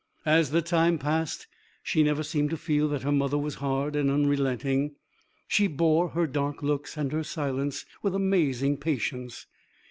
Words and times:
As 0.25 0.49
the 0.49 0.63
time 0.63 0.97
passed 0.97 1.45
she 1.83 2.01
never 2.01 2.23
seemed 2.23 2.49
to 2.49 2.57
feel 2.57 2.87
that 2.87 3.03
her 3.03 3.11
mother 3.11 3.37
was 3.37 3.53
hard 3.61 3.95
and 3.95 4.09
unrelenting. 4.09 4.95
She 5.47 5.67
bore 5.67 6.09
her 6.09 6.25
dark 6.25 6.63
looks 6.63 6.97
and 6.97 7.11
her 7.11 7.23
silence 7.23 7.85
with 8.01 8.15
amazing 8.15 8.77
patience. 8.77 9.45